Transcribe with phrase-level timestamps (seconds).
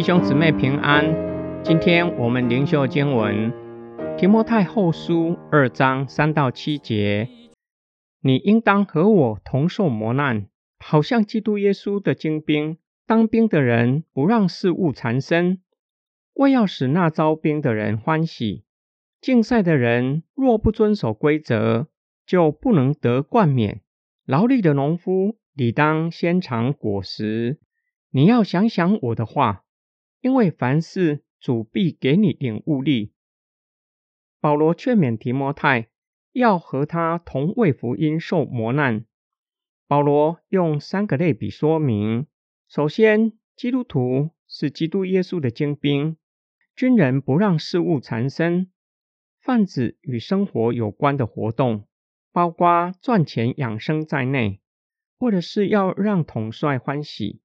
[0.00, 1.62] 弟兄姊妹平安。
[1.62, 3.52] 今天我们灵修经文
[4.16, 7.28] 《提摩太后书》二章三到七节。
[8.22, 10.46] 你应当和我同受磨难，
[10.78, 12.78] 好像基督耶稣的精兵。
[13.06, 15.60] 当兵的人不让事物缠身，
[16.32, 18.64] 为要使那招兵的人欢喜。
[19.20, 21.88] 竞赛的人若不遵守规则，
[22.24, 23.82] 就不能得冠冕。
[24.24, 27.58] 劳力的农夫理当先尝果实。
[28.10, 29.64] 你要想想我的话。
[30.20, 33.12] 因为凡事主必给你领悟力。
[34.40, 35.88] 保罗劝勉提摩太
[36.32, 39.04] 要和他同为福音受磨难。
[39.86, 42.26] 保罗用三个类比说明：
[42.68, 46.16] 首先，基督徒是基督耶稣的精兵，
[46.76, 48.70] 军人不让事物缠身，
[49.40, 51.88] 泛指与生活有关的活动，
[52.32, 54.60] 包括赚钱养生在内，
[55.18, 57.40] 或者是要让统帅欢喜。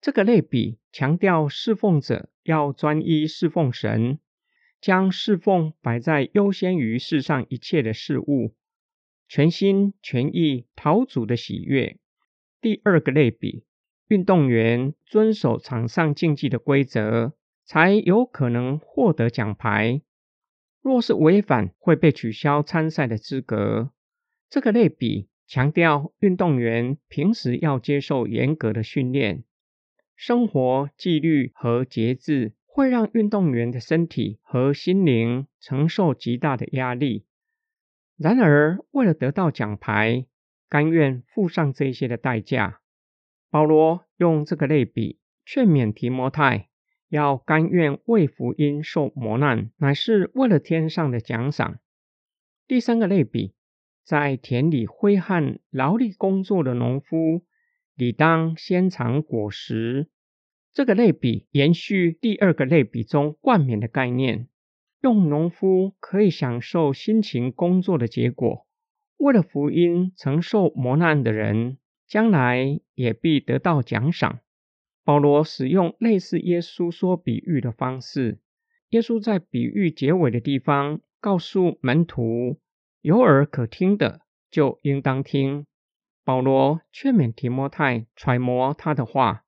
[0.00, 4.18] 这个类比强调侍奉者要专一侍奉神，
[4.80, 8.54] 将侍奉摆在优先于世上一切的事物，
[9.28, 11.98] 全心全意讨主的喜悦。
[12.60, 13.64] 第二个类比，
[14.06, 17.32] 运动员遵守场上竞技的规则，
[17.64, 20.00] 才有可能获得奖牌。
[20.80, 23.90] 若是违反，会被取消参赛的资格。
[24.48, 29.42] 这个类比强调运动员平时要接受严格的训练。
[30.20, 37.24] 生活纪律和节制会让运动员的身体和心灵承受极大的压力。
[38.16, 40.26] 然而，为了得到奖牌，
[40.68, 42.80] 甘愿付上这些的代价。
[43.48, 46.68] 保罗用这个类比劝勉提摩太，
[47.08, 51.78] 要甘愿为福音受磨难，乃是为了天上的奖赏。
[52.66, 53.54] 第三个类比，
[54.02, 57.44] 在田里挥汗劳力工作的农夫。
[57.98, 60.08] 理当先尝果实。
[60.72, 64.46] 这个类比延续第二个类比中冠冕的概念，
[65.00, 68.68] 用农夫可以享受辛勤工作的结果，
[69.16, 74.38] 为了福音承受磨难的人，将来也必得到奖赏。
[75.02, 78.38] 保罗使用类似耶稣说比喻的方式，
[78.90, 82.60] 耶稣在比喻结尾的地方告诉门徒：
[83.00, 84.20] 有耳可听的，
[84.52, 85.66] 就应当听。
[86.28, 89.46] 保罗劝勉提摩太揣摩他的话，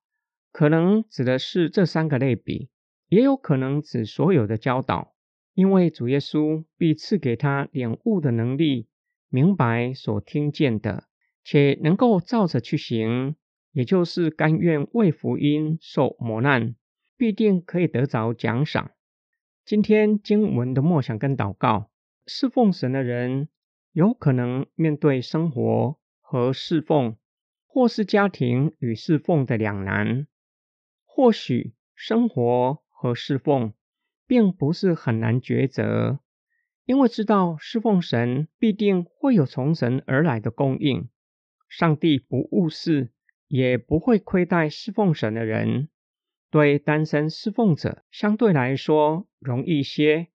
[0.50, 2.70] 可能指的是这三个类比，
[3.10, 5.12] 也有可能指所有的教导，
[5.52, 8.88] 因为主耶稣必赐给他领悟的能力，
[9.28, 11.04] 明白所听见的，
[11.44, 13.36] 且能够照着去行，
[13.72, 16.74] 也就是甘愿为福音受磨难，
[17.18, 18.92] 必定可以得着奖赏。
[19.66, 21.90] 今天经文的默想跟祷告，
[22.26, 23.50] 侍奉神的人
[23.92, 25.99] 有可能面对生活。
[26.30, 27.16] 和侍奉，
[27.66, 30.28] 或是家庭与侍奉的两难，
[31.04, 33.74] 或许生活和侍奉
[34.28, 36.20] 并不是很难抉择，
[36.84, 41.08] 因为知道侍奉神必定会有从神而来的供应。
[41.68, 43.10] 上帝不误事，
[43.48, 45.88] 也不会亏待侍奉神的人。
[46.48, 50.28] 对单身侍奉者相对来说容易些，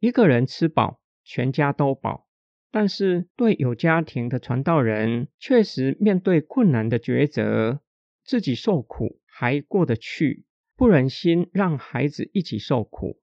[0.00, 2.25] 一个人吃饱，全家都饱。
[2.70, 7.80] 但是，对有家庭的传道人，确实面对困难的抉择，
[8.24, 10.44] 自己受苦还过得去，
[10.76, 13.20] 不忍心让孩子一起受苦。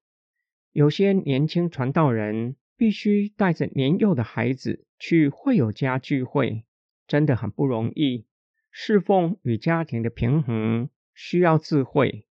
[0.72, 6.64] 有些年轻传道人必须带着年幼的孩子去会友家聚会，
[7.06, 8.26] 真的很不容易。
[8.72, 12.26] 侍奉与家庭的平衡需要智慧，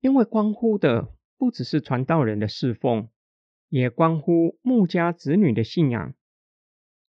[0.00, 3.08] 因为关乎的不只是传道人的侍奉，
[3.68, 6.14] 也关乎牧家子女的信仰。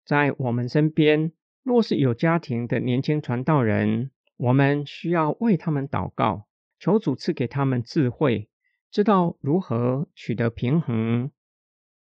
[0.10, 6.48] 在我们身边，若是有家庭的年轻传道人，我们需要为他们祷告，
[6.80, 8.50] 求主赐给他们智慧，
[8.90, 11.30] 知道如何取得平衡。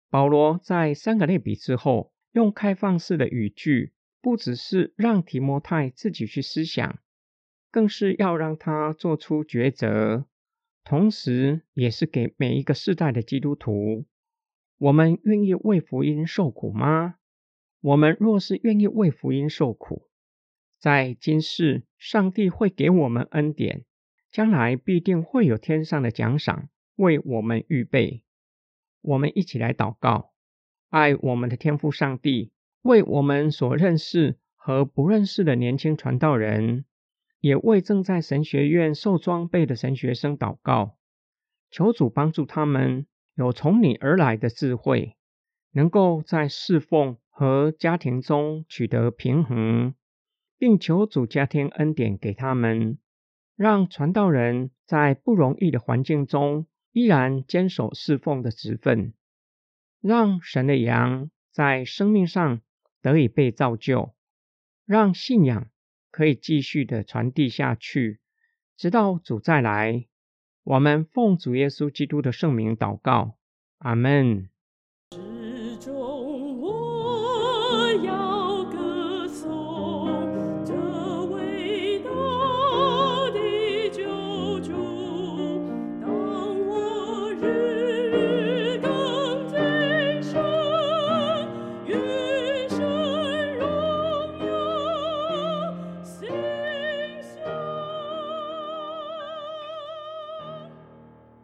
[0.08, 7.00] 保罗在三个类比之后，用开放式的语句，不只是让提摩太自己去思想，
[7.72, 10.26] 更是要让他做出抉择，
[10.84, 14.04] 同时也是给每一个世代的基督徒：
[14.78, 17.16] 我们愿意为福音受苦吗？
[17.86, 20.08] 我们若是愿意为福音受苦，
[20.80, 23.84] 在今世上帝会给我们恩典，
[24.32, 28.24] 将来必定会有天上的奖赏为我们预备。
[29.02, 30.32] 我们一起来祷告，
[30.88, 32.50] 爱我们的天父上帝，
[32.82, 36.84] 为我们所认识和不认识的年轻传道人，
[37.38, 40.96] 也为正在神学院受装备的神学生祷告，
[41.70, 43.06] 求主帮助他们
[43.36, 45.16] 有从你而来的智慧，
[45.70, 47.18] 能够在侍奉。
[47.38, 49.94] 和家庭中取得平衡，
[50.56, 52.96] 并求主家庭恩典给他们，
[53.56, 59.12] 让传道人在不容易的环境中依然坚守侍奉的职分，
[60.00, 62.62] 让神的羊在生命上
[63.02, 64.14] 得以被造就，
[64.86, 65.68] 让信仰
[66.10, 68.18] 可以继续的传递下去，
[68.78, 70.06] 直到主再来。
[70.62, 73.36] 我们奉主耶稣基督的圣名祷告，
[73.76, 74.48] 阿门。